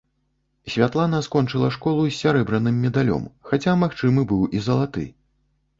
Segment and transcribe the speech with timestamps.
[0.75, 5.11] Святлана скончыла школу з сярэбраным медалём, хаця магчымы быў і залаты.